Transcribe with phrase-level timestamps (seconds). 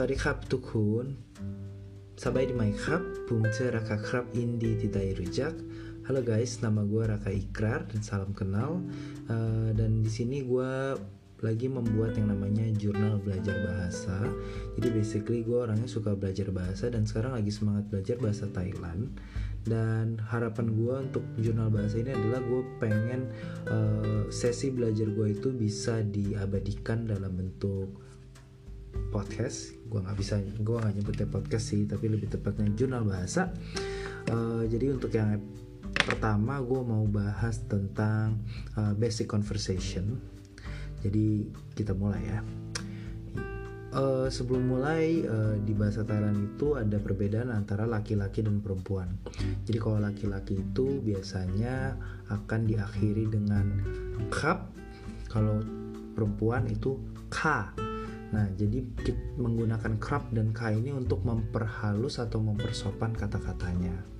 [0.00, 1.04] วัสดีครับทุกคน
[2.24, 5.54] สบายดีไหมครับผมชื่อRaka Krab Indi Tidak Rujak
[6.06, 8.80] Halo guys, nama gue Raka Ikrar dan salam kenal
[9.28, 10.72] uh, Dan di sini gue
[11.44, 14.16] lagi membuat yang namanya jurnal belajar bahasa
[14.80, 19.12] Jadi basically gue orangnya suka belajar bahasa dan sekarang lagi semangat belajar bahasa Thailand
[19.66, 23.26] dan harapan gue untuk jurnal bahasa ini adalah gue pengen
[23.66, 27.98] uh, sesi belajar gue itu bisa diabadikan dalam bentuk
[29.11, 29.75] podcast.
[29.91, 33.51] Gue nggak bisa gue nggak nyebutnya podcast sih tapi lebih tepatnya jurnal bahasa.
[34.31, 35.37] Uh, jadi untuk yang
[35.91, 38.39] pertama gue mau bahas tentang
[38.79, 40.17] uh, basic conversation.
[41.03, 42.39] Jadi kita mulai ya.
[43.91, 49.19] Uh, sebelum mulai uh, di bahasa Thailand itu ada perbedaan antara laki-laki dan perempuan.
[49.67, 51.99] Jadi kalau laki-laki itu biasanya
[52.31, 53.67] akan diakhiri dengan
[54.31, 54.71] kap,
[55.27, 55.59] kalau
[56.15, 57.90] perempuan itu ka.
[58.31, 58.83] Nah, jadi
[59.35, 64.11] menggunakan krap dan ka ini untuk memperhalus atau mempersopan kata-katanya.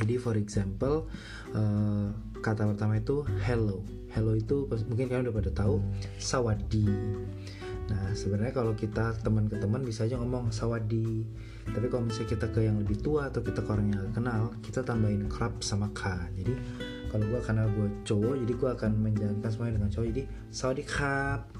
[0.00, 1.04] Jadi for example,
[1.52, 2.08] uh,
[2.40, 3.84] kata pertama itu hello.
[4.16, 5.76] Hello itu mungkin kalian udah pada tahu
[6.16, 6.88] sawadi.
[7.92, 11.28] Nah sebenarnya kalau kita teman ke teman bisa aja ngomong sawadi.
[11.68, 14.80] Tapi kalau misalnya kita ke yang lebih tua atau kita ke orang yang kenal Kita
[14.80, 16.32] tambahin krap sama ka.
[16.32, 16.56] Jadi
[17.12, 20.06] kalau gue karena gue cowok jadi gue akan menjalankan semuanya dengan cowok.
[20.16, 21.59] Jadi sawadi krap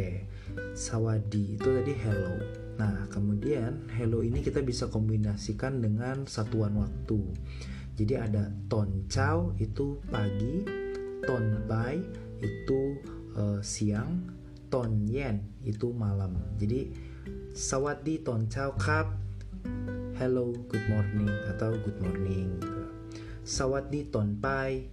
[0.00, 0.24] Oke
[0.72, 2.32] sawadi itu tadi hello.
[2.80, 7.20] Nah kemudian hello ini kita bisa kombinasikan dengan satuan waktu.
[8.00, 10.64] Jadi ada ton chow itu pagi
[11.20, 12.00] Ton bai
[12.40, 12.96] itu
[13.36, 14.24] uh, siang
[14.72, 16.32] ton yen itu malam.
[16.56, 16.96] Jadi
[17.52, 19.20] sawadi ton chao kap
[20.16, 22.88] hello good morning atau good morning gitu.
[23.44, 24.88] sawadi ton pai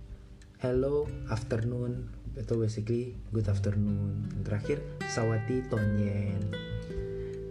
[0.60, 4.30] hello afternoon itu basically good afternoon.
[4.30, 4.78] Dan terakhir
[5.10, 6.42] sawadi ton yen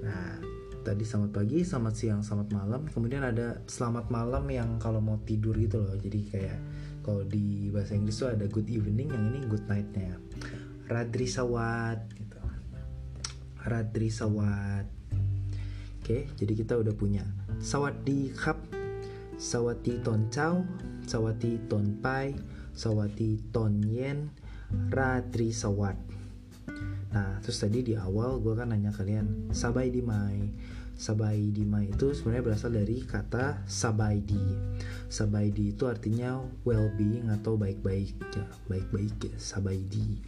[0.06, 0.38] nah
[0.87, 2.83] tadi selamat pagi selamat siang selamat malam.
[2.87, 5.99] Kemudian ada selamat malam yang kalau mau tidur gitu loh.
[5.99, 6.59] Jadi kayak
[7.03, 10.15] kalau di bahasa Inggris tuh ada good evening yang ini good nightnya.
[10.87, 12.38] Radri Sawat gitu.
[13.66, 14.87] Radri Sawat.
[16.06, 17.27] Oke, jadi kita udah punya
[17.59, 18.62] Sawati Kap,
[19.43, 20.62] Sawati Ton Chow,
[21.03, 22.31] Sawati Ton Pai,
[22.71, 23.82] Sawati Ton
[24.72, 25.99] Yen, Radri Sawat.
[27.12, 30.53] Nah, terus tadi di awal gue kan nanya kalian Sabai di Mai
[30.97, 34.44] Sabai di Mai itu sebenarnya berasal dari kata Sabaidi
[35.09, 36.37] Sabaidi itu artinya
[36.69, 40.21] well-being atau baik-baik ya, baik-baik ya, Sabaidi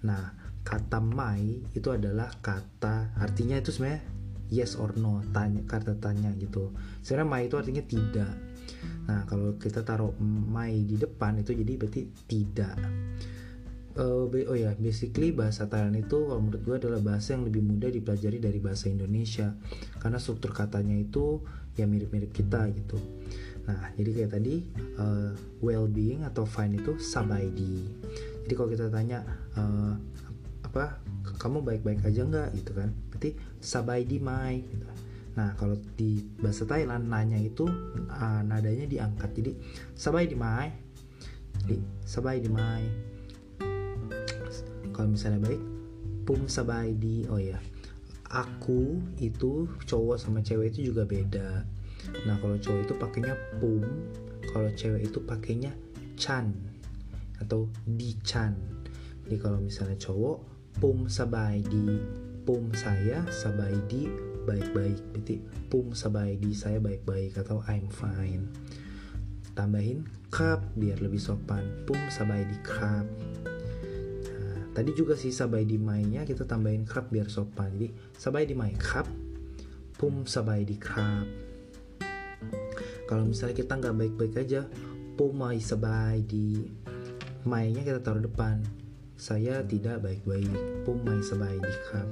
[0.00, 0.32] Nah,
[0.64, 4.00] kata my itu adalah kata artinya itu sebenarnya
[4.48, 6.72] yes or no, tanya kata tanya gitu.
[7.04, 8.32] Sebenarnya my itu artinya tidak.
[9.06, 12.76] Nah, kalau kita taruh my di depan itu jadi berarti tidak.
[14.00, 17.92] Uh, oh ya, basically bahasa Thailand itu kalau menurut gue adalah bahasa yang lebih mudah
[17.92, 19.52] dipelajari dari bahasa Indonesia.
[20.00, 21.44] Karena struktur katanya itu
[21.76, 22.96] ya mirip-mirip kita gitu.
[23.68, 24.64] Nah, jadi kayak tadi
[24.96, 27.84] uh, well-being atau fine itu sabaidi.
[28.48, 29.20] Jadi kalau kita tanya
[29.60, 29.92] uh,
[30.64, 30.96] apa
[31.36, 32.56] kamu baik-baik aja nggak?
[32.56, 32.96] gitu kan.
[33.12, 34.88] Berarti sabai di mai gitu.
[35.30, 37.68] nah kalau di bahasa Thailand nanya itu
[38.08, 39.28] uh, nadanya diangkat.
[39.36, 39.52] Jadi
[39.92, 40.72] sabai di mai.
[41.60, 41.76] Jadi
[42.08, 43.09] sabai di mai
[45.00, 45.64] kalau misalnya baik
[46.28, 47.56] pum sabai di oh ya
[48.28, 51.64] aku itu cowok sama cewek itu juga beda.
[52.28, 53.80] Nah kalau cowok itu pakainya pum
[54.52, 55.72] kalau cewek itu pakainya
[56.20, 56.52] chan
[57.40, 58.52] atau di chan
[59.24, 60.44] jadi kalau misalnya cowok
[60.84, 61.96] pum sabai di
[62.44, 64.04] pum saya sabai di
[64.44, 65.00] baik-baik.
[65.16, 65.40] Berarti
[65.72, 68.52] pum sabai di saya baik-baik atau I'm fine.
[69.56, 71.64] Tambahin cup biar lebih sopan.
[71.88, 73.08] Pum sabai di cup
[74.70, 77.74] tadi juga sih sabai di mainnya kita tambahin cup biar sopan.
[77.74, 79.06] Jadi sabai di mai cup
[80.00, 81.26] pum sabai di cup
[83.04, 84.64] kalau misalnya kita nggak baik-baik aja
[85.18, 86.62] pum mai sabai di
[87.42, 88.62] mainnya kita taruh depan.
[89.20, 90.48] Saya tidak baik-baik
[90.88, 92.08] pumai sebaik dikam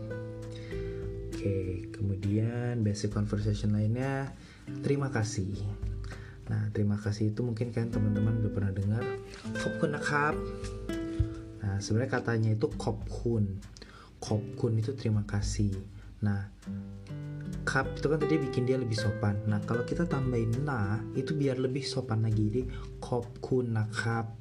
[1.39, 4.35] oke kemudian basic conversation lainnya.
[4.83, 5.55] Terima kasih.
[6.51, 9.07] Nah terima kasih itu mungkin kan teman-teman udah pernah dengar.
[9.55, 10.35] Kopkun nakap
[11.79, 13.63] nah sebenarnya katanya itu kopkun
[14.19, 15.71] kopkun itu terima kasih.
[16.27, 16.51] Nah
[17.63, 19.39] kap itu kan tadi bikin dia lebih sopan.
[19.47, 22.51] Nah kalau kita tambahin na itu biar lebih sopan lagi.
[22.51, 22.63] Jadi
[22.99, 24.35] kopkun nakap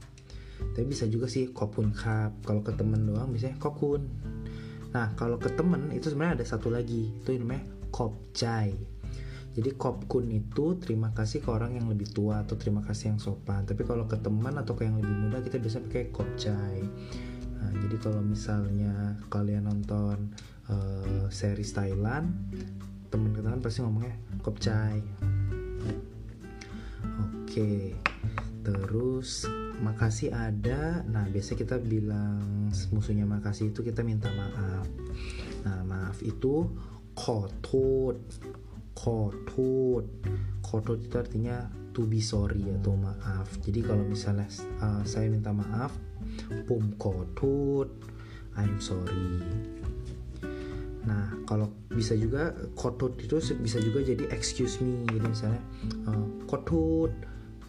[0.57, 4.09] tapi bisa juga sih kopun kap kalau ke temen doang biasanya kokun
[4.89, 7.13] nah kalau ke temen itu sebenarnya ada satu lagi.
[7.21, 8.73] Itu namanya kopjai
[9.57, 13.65] jadi kopkun itu terima kasih ke orang yang lebih tua atau terima kasih yang sopan.
[13.65, 16.85] Tapi kalau ke teman atau ke yang lebih muda kita bisa pakai kopjai
[17.57, 20.29] nah, jadi kalau misalnya kalian nonton
[20.69, 22.37] uh, series Thailand
[23.09, 24.13] temen kalian pasti ngomongnya
[24.45, 25.01] kop chai
[27.17, 27.71] oke
[28.61, 29.47] terus
[29.79, 31.05] makasih ada.
[31.07, 34.85] Nah biasanya kita bilang musuhnya makasih itu kita minta maaf.
[35.63, 36.67] Nah maaf itu
[37.15, 38.19] kotut
[38.97, 40.09] kotut
[40.65, 43.45] kotut itu artinya to be sorry atau maaf.
[43.61, 44.49] Jadi kalau misalnya
[44.81, 45.93] uh, saya minta maaf
[46.65, 47.93] pum kotut
[48.57, 49.45] I'm sorry.
[51.07, 55.05] Nah, kalau bisa juga kotut itu bisa juga jadi excuse me.
[55.07, 55.61] Jadi misalnya
[56.09, 57.13] uh, kotut,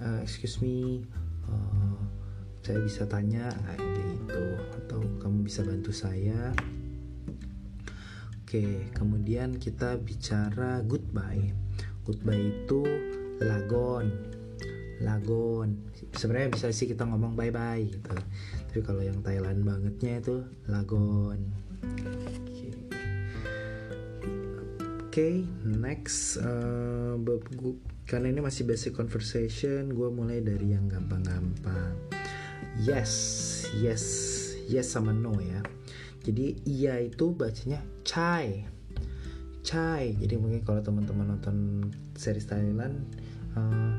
[0.03, 1.05] uh, excuse me,
[1.47, 2.01] uh,
[2.65, 4.45] saya bisa tanya kayak gitu.
[4.83, 6.57] Atau kamu bisa bantu saya.
[8.49, 11.53] Oke, kemudian kita bicara goodbye.
[12.01, 12.81] Goodbye itu
[13.45, 14.09] lagon,
[15.05, 15.77] lagon.
[16.17, 18.09] Sebenarnya bisa sih kita ngomong bye bye gitu.
[18.73, 21.45] Tapi kalau yang Thailand bangetnya itu lagon.
[25.13, 27.21] okay, next uh,
[28.09, 32.01] karena ini masih basic conversation, gue mulai dari yang gampang-gampang.
[32.81, 33.13] Yes,
[33.77, 34.05] yes,
[34.73, 35.61] yes sama no ya.
[36.23, 38.67] Jadi iya itu bacanya chai,
[39.63, 40.17] chai.
[40.19, 41.89] Jadi mungkin kalau teman-teman nonton
[42.19, 43.01] series Thailand,
[43.55, 43.93] uh,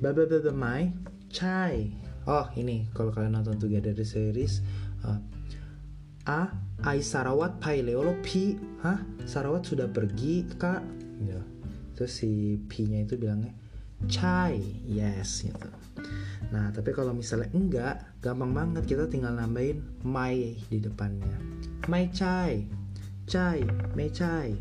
[0.00, 0.94] baba baba mai
[1.28, 1.92] chai.
[2.26, 4.64] Oh ini kalau kalian nonton Together the series,
[5.06, 5.20] uh,
[6.26, 6.50] A
[6.82, 10.82] Ai Sarawat Pai Leolo Pi Hah Sarawat sudah pergi kak
[11.22, 11.42] gitu.
[11.96, 13.56] Terus si Pi-nya itu bilangnya
[14.04, 15.68] Chai Yes gitu
[16.52, 21.36] Nah tapi kalau misalnya enggak Gampang banget kita tinggal nambahin Mai di depannya
[21.88, 22.68] Mai Chai
[23.24, 23.64] Chai
[23.96, 24.52] Mai Chai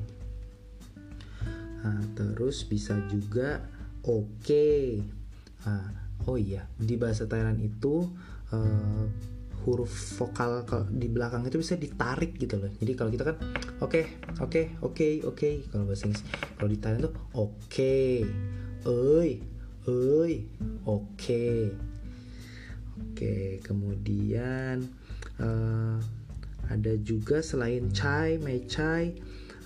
[1.83, 3.59] Nah terus bisa juga
[4.05, 4.85] Oke okay.
[5.67, 5.89] nah,
[6.25, 8.01] Oh iya di bahasa Thailand itu
[8.49, 9.05] uh,
[9.65, 9.89] huruf
[10.21, 10.61] vokal
[10.93, 12.69] di belakang itu bisa ditarik gitu loh.
[12.77, 13.37] Jadi kalau kita kan
[13.81, 14.05] oke, okay,
[14.37, 15.37] oke, okay, oke, okay, oke.
[15.37, 15.53] Okay.
[15.73, 16.23] Kalau bahasa Inggris,
[16.57, 18.21] kalau di Thailand tuh oke, okay.
[18.85, 20.45] Oi,
[20.85, 21.17] oke.
[21.17, 21.73] Okay.
[22.95, 24.87] Oke, okay, kemudian
[25.41, 25.99] uh,
[26.71, 29.17] ada juga selain chai, mei chai,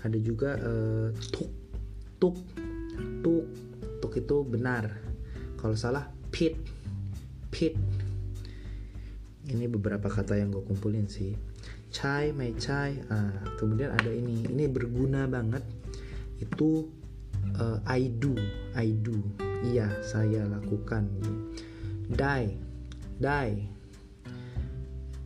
[0.02, 1.52] ada juga uh, tuk,
[2.18, 2.38] tuk,
[3.22, 3.46] tuk,
[4.02, 4.90] tuk itu benar.
[5.62, 6.58] Kalau salah pit,
[7.54, 7.78] pit
[9.50, 11.34] ini beberapa kata yang gue kumpulin sih
[11.90, 15.66] chai my chai ah, kemudian ada ini ini berguna banget
[16.38, 16.86] itu
[17.58, 18.38] uh, I do
[18.78, 19.18] I do.
[19.66, 21.10] Iya saya lakukan.
[22.14, 22.48] Die
[23.18, 23.54] die.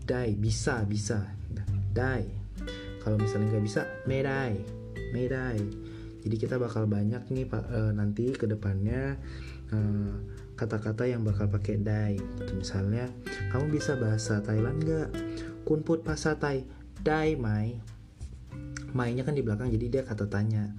[0.07, 1.19] Die bisa bisa.
[1.91, 2.25] Die.
[3.03, 4.83] Kalau misalnya nggak bisa medai
[5.13, 5.61] medai
[6.25, 9.21] jadi kita bakal banyak nih pak uh, nanti ke depannya
[9.69, 10.13] uh,
[10.57, 13.05] kata-kata yang bakal pakai dai gitu misalnya
[13.53, 15.09] kamu bisa bahasa Thailand nggak?
[15.63, 16.65] Kunput bahasa Thai
[17.05, 17.77] dai mai
[18.93, 20.71] mainnya kan di belakang jadi dia kata tanya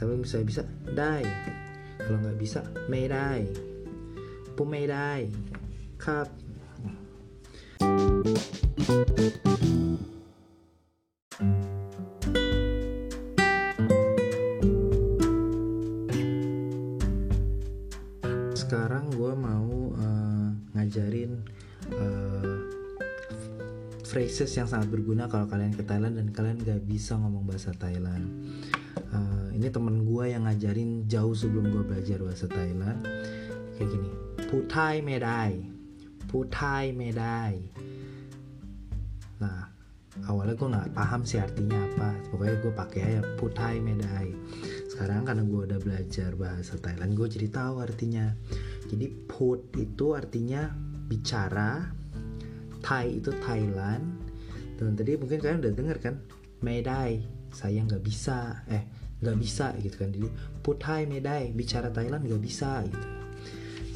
[0.00, 0.64] tapi bisa bisa
[0.96, 1.20] dai.
[2.00, 3.44] Kalau nggak bisa mei dai.
[4.56, 5.28] Pu mei dai.
[6.00, 6.40] Kap.
[24.10, 28.26] Phrases yang sangat berguna kalau kalian ke Thailand dan kalian gak bisa ngomong bahasa Thailand.
[29.10, 33.06] Uh, ini temen gue yang ngajarin jauh sebelum gue belajar bahasa Thailand.
[33.76, 34.10] Kayak gini,
[34.50, 35.54] putai medai,
[36.28, 37.58] putai medai.
[39.40, 39.70] Nah,
[40.28, 42.10] awalnya gue nggak paham sih artinya apa.
[42.30, 44.28] Pokoknya gue pakai aja putai medai.
[44.90, 48.36] Sekarang karena gue udah belajar bahasa Thailand, gue jadi tahu artinya.
[48.90, 50.68] Jadi put itu artinya
[51.08, 52.00] bicara,
[52.80, 54.02] Thai itu Thailand
[54.80, 56.14] dan tadi mungkin kalian udah denger kan
[56.64, 57.20] Medai
[57.50, 58.84] saya nggak bisa eh
[59.20, 60.08] nggak bisa gitu kan.
[60.10, 60.28] Jadi
[60.64, 63.08] put Thai Medai bicara Thailand nggak bisa gitu.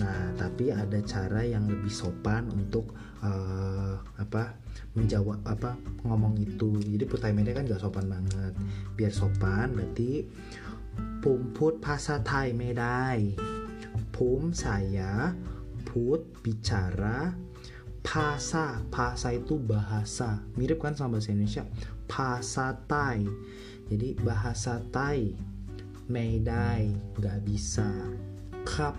[0.03, 2.93] Nah tapi ada cara yang lebih sopan untuk
[3.23, 4.59] uh, apa
[4.93, 6.77] menjawab apa ngomong itu.
[6.83, 8.53] Jadi put Thai Medai kan nggak sopan banget.
[8.95, 10.29] Biar sopan berarti
[11.25, 13.35] pumput bahasa Thai Medai
[14.15, 15.35] pum saya
[15.83, 17.35] put bicara
[18.05, 20.45] Pasa, pasa itu bahasa.
[20.61, 21.65] Mirip kan sama bahasa Indonesia.
[22.07, 23.25] Pasa Thai.
[23.89, 25.35] Jadi bahasa Thai.
[26.05, 27.89] Meidai, nggak bisa.
[28.65, 28.97] Cup.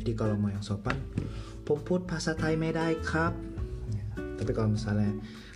[0.00, 0.96] Jadi kalau mau yang sopan,
[1.64, 3.32] pomput pasa Thai Meidai cup.
[3.92, 4.04] Ya.
[4.16, 5.12] Tapi kalau misalnya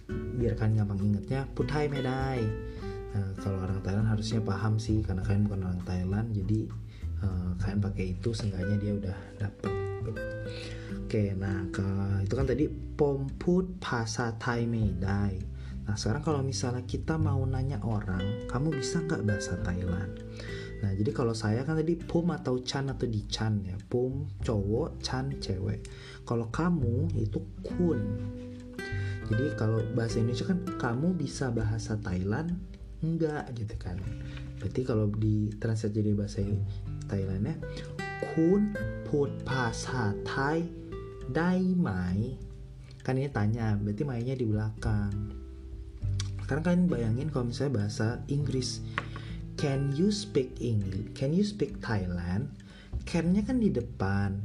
[0.08, 2.44] biarkan gampang ingetnya, putai Meidai.
[3.12, 6.68] Nah, kalau orang Thailand harusnya paham sih karena kalian bukan orang Thailand jadi
[7.24, 9.72] uh, kalian pakai itu seenggaknya dia udah dapet
[11.08, 11.84] Oke, nah ke,
[12.24, 15.40] itu kan tadi pomput pasa Thai medai.
[15.88, 20.20] Nah sekarang kalau misalnya kita mau nanya orang, kamu bisa nggak bahasa Thailand?
[20.84, 25.00] Nah jadi kalau saya kan tadi pum atau chan atau di chan ya, pum cowok,
[25.00, 25.88] chan cewek.
[26.28, 28.20] Kalau kamu itu kun.
[29.32, 32.60] Jadi kalau bahasa Indonesia kan kamu bisa bahasa Thailand
[33.00, 33.96] enggak gitu kan.
[34.60, 36.44] Berarti kalau di translate jadi bahasa
[37.08, 37.56] Thailandnya
[38.36, 38.76] kun
[39.08, 40.68] put pasa Thai
[41.28, 42.36] dai mai
[43.04, 45.37] kan ini tanya berarti mainnya di belakang
[46.48, 48.80] sekarang kalian bayangin kalau misalnya bahasa Inggris
[49.60, 52.48] can you speak English can you speak Thailand?
[53.04, 54.36] Can-nya kan di depan.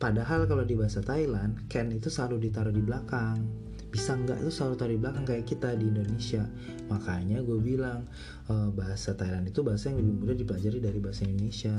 [0.00, 3.40] Padahal kalau di bahasa Thailand can itu selalu ditaruh di belakang.
[3.88, 6.44] Bisa nggak itu selalu taruh di belakang kayak kita di Indonesia?
[6.92, 8.04] Makanya gue bilang
[8.52, 11.76] uh, bahasa Thailand itu bahasa yang lebih mudah dipelajari dari bahasa Indonesia.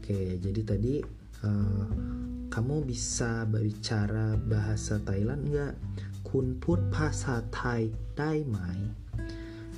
[0.00, 0.94] Oke jadi tadi
[1.44, 1.86] uh,
[2.48, 5.74] kamu bisa berbicara bahasa Thailand nggak?
[6.30, 8.78] Kun put bahasa Thai dai mai?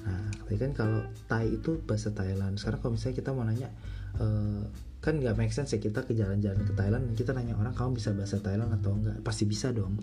[0.05, 2.61] Nah, tapi kan kalau Thai itu bahasa Thailand.
[2.61, 3.73] Sekarang kalau misalnya kita mau nanya,
[4.21, 4.61] uh,
[5.01, 8.13] kan nggak make sense ya kita ke jalan-jalan ke Thailand, kita nanya orang kamu bisa
[8.13, 9.17] bahasa Thailand atau enggak?
[9.25, 9.97] Pasti bisa dong.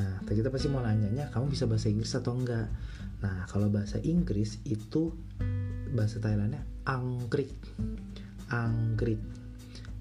[0.00, 2.72] Nah, kita pasti mau nanyanya kamu bisa bahasa Inggris atau enggak?
[3.20, 5.12] Nah, kalau bahasa Inggris itu
[5.92, 7.52] bahasa Thailandnya angkrit,
[8.48, 9.20] angkrit.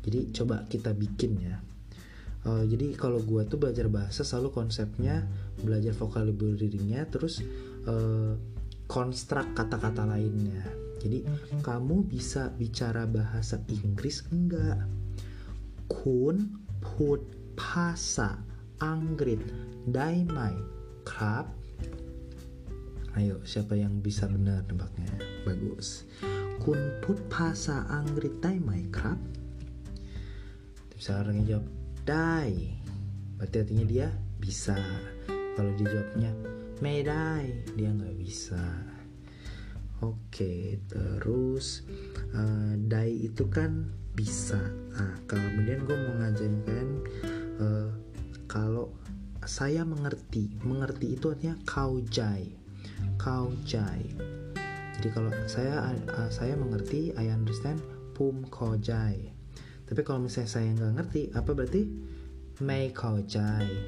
[0.08, 1.60] Jadi coba kita bikin ya
[2.46, 5.26] uh, jadi kalau gue tuh belajar bahasa selalu konsepnya
[5.64, 7.40] belajar vocabulary-nya terus
[7.88, 8.36] uh,
[8.88, 10.64] kata-kata lainnya.
[11.02, 11.22] Jadi
[11.62, 14.82] kamu bisa bicara bahasa Inggris enggak?
[15.86, 17.22] Kun put
[17.54, 18.42] pasa
[18.82, 19.42] anggrit
[19.86, 20.54] daimai
[21.06, 21.50] krab.
[23.16, 25.14] Ayo siapa yang bisa benar nebaknya
[25.46, 26.04] bagus.
[26.60, 29.22] Kun put pasa anggrit daimai krab.
[30.96, 31.68] Bisa orang yang jawab
[32.04, 32.54] dai.
[33.38, 34.08] Berarti artinya dia
[34.42, 34.76] bisa
[35.56, 36.32] kalau dijawabnya
[36.84, 37.64] medai.
[37.74, 38.64] Dia nggak bisa.
[40.04, 41.88] Oke terus
[42.36, 44.60] uh, dai itu kan bisa.
[44.94, 46.92] Nah kemudian gue mau ngajarin kalian
[47.64, 47.90] uh,
[48.46, 48.92] kalau
[49.46, 52.50] saya mengerti mengerti itu artinya kau jai
[53.22, 54.02] kau jai
[54.98, 57.78] jadi kalau saya uh, saya mengerti I understand
[58.18, 58.50] pum
[58.82, 59.30] jai
[59.86, 61.82] tapi kalau misalnya saya nggak ngerti apa berarti
[62.64, 62.88] Mei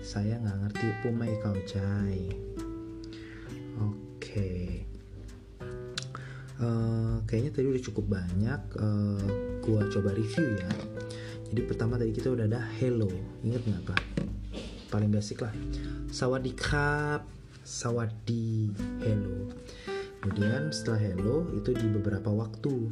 [0.04, 2.28] saya nggak ngerti Pu Mei Kau Jai.
[3.80, 4.84] Oke.
[6.60, 8.62] Uh, kayaknya tadi udah cukup banyak.
[8.76, 9.24] Uh,
[9.64, 10.72] gua coba review ya.
[11.48, 13.08] Jadi pertama tadi kita udah ada hello.
[13.40, 14.02] Inget nggak pak
[14.92, 15.56] paling basic lah.
[16.12, 17.24] Sawadikap
[17.64, 19.48] sawadi hello.
[20.20, 22.92] Kemudian setelah hello itu di beberapa waktu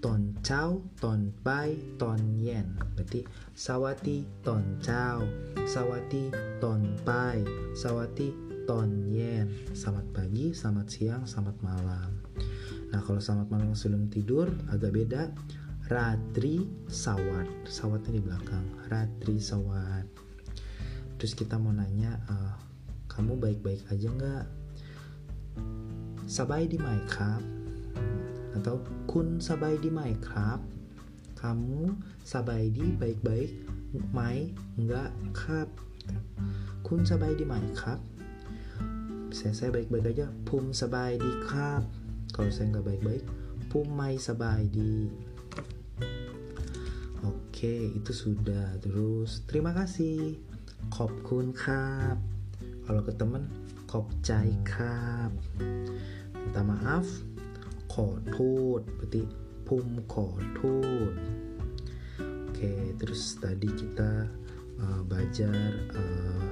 [0.00, 2.76] ton chao, ton pai, ton yen.
[2.96, 3.24] Berarti
[3.56, 5.24] sawati ton chao,
[5.64, 6.28] sawati
[6.60, 7.40] ton pai,
[7.72, 8.32] sawati
[8.68, 9.48] ton yen.
[9.72, 12.10] Selamat pagi, selamat siang, selamat malam.
[12.92, 15.32] Nah, kalau selamat malam sebelum tidur agak beda.
[15.86, 18.66] Ratri sawat, sawatnya di belakang.
[18.90, 20.02] Ratri sawat.
[21.16, 22.58] Terus kita mau nanya, uh,
[23.06, 24.46] kamu baik-baik aja nggak?
[26.26, 26.74] Sabai di
[27.06, 27.55] cup
[28.56, 30.64] atau kun sabai di krab
[31.36, 31.92] kamu
[32.24, 33.52] sabai di baik-baik
[34.10, 35.68] mai enggak krab
[36.80, 37.44] kun sabai di
[37.76, 38.00] krab
[39.36, 40.32] saya saya baik-baik aja.
[40.48, 41.84] Pum sabai di krab
[42.32, 43.24] kalau saya nggak baik-baik
[43.68, 45.12] pum mai sabai di.
[47.20, 48.80] Oke itu sudah.
[48.80, 50.40] Terus terima kasih.
[50.88, 52.16] Kop kun krab
[52.88, 53.44] kalau ke temen
[53.84, 55.34] kop cai krab
[56.32, 57.04] minta maaf
[57.95, 58.39] ขอโท
[58.77, 59.21] ษ berarti
[59.67, 60.63] pum ขอโท
[61.09, 61.11] ษ
[62.47, 64.11] oke terus tadi kita
[64.83, 65.55] uh, belajar
[65.95, 66.49] uh,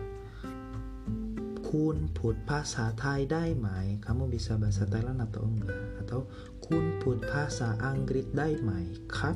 [1.68, 3.70] kun put ภาษาไทยได้ไหม
[4.06, 6.22] kamu bisa bahasa Thailand atau enggak atau
[6.66, 8.72] kun put ภาษาอังกฤษได้ไหม
[9.18, 9.36] ครับ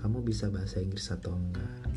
[0.00, 1.90] kamu bisa bahasa Inggris atau enggak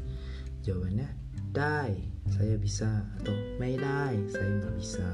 [0.66, 1.10] jawabannya
[1.54, 1.94] dai
[2.30, 2.90] saya bisa
[3.22, 5.10] atau may dai saya nggak bisa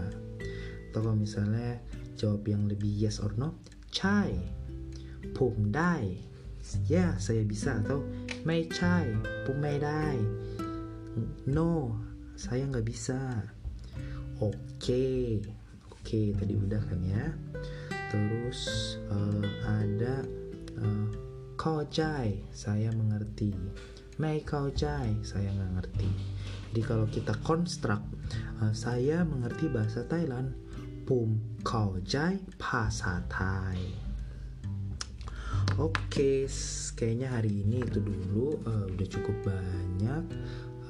[0.92, 1.80] atau kalau misalnya
[2.15, 3.60] jawab yang lebih yes or no
[3.98, 4.20] ใช่
[5.39, 5.96] ผมได้
[6.92, 8.00] yeah saya bisa atau
[8.46, 8.96] ไม่ใช่
[9.46, 10.06] ผมไม่ได้
[11.56, 11.72] no
[12.36, 13.20] saya nggak bisa
[14.44, 15.39] oke okay.
[15.88, 17.25] oke okay, tadi udah kan ya
[18.12, 18.60] terus
[19.08, 20.24] uh, ada
[20.80, 23.51] uh, jai saya mengerti
[24.22, 24.39] Mei
[24.75, 26.10] jai saya nggak ngerti
[26.72, 28.04] jadi kalau kita konstruk
[28.62, 30.54] uh, saya mengerti bahasa Thailand
[31.10, 31.30] ผม
[31.68, 32.18] เข้าใจ
[32.63, 33.42] ภาษาไท
[33.75, 33.80] ย
[35.75, 36.48] Oke,
[36.96, 40.24] kayaknya hari ini itu dulu uh, udah cukup banyak.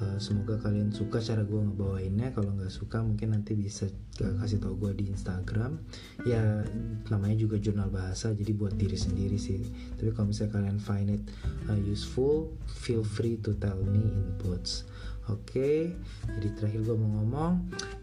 [0.01, 4.75] uh, semoga kalian suka cara gue ngebawainnya kalau nggak suka mungkin nanti bisa kasih tau
[4.75, 5.79] gue di Instagram
[6.27, 6.63] ya
[7.11, 9.59] namanya juga jurnal bahasa jadi buat diri sendiri sih
[9.95, 11.23] tapi kalau misalnya kalian find it
[11.67, 14.87] uh, useful feel free to tell me inputs
[15.30, 15.78] Oke, okay,
[16.26, 17.52] jadi terakhir gue mau ngomong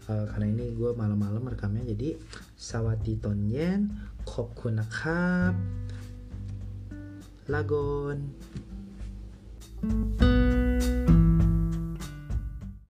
[0.08, 2.16] uh, karena ini gue malam-malam rekamnya jadi
[2.56, 3.92] sawati tonyen
[4.24, 5.52] kop kunakap
[7.52, 8.32] lagon.
[9.78, 10.37] thank you